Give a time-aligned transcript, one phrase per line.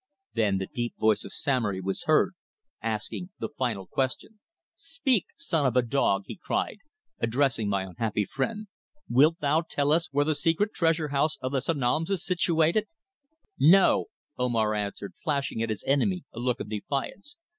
[0.33, 2.33] Then, the deep voice of Samory was heard,
[2.81, 4.39] asking the final question:
[4.75, 6.77] "Speak, son of a dog," he cried,
[7.19, 8.65] addressing my unhappy friend.
[9.07, 12.87] "Wilt thou tell us where the secret Treasure house of the Sanoms is situated?"
[13.59, 14.05] "No,"
[14.39, 17.37] Omar answered, flashing at his enemy a look of defiance.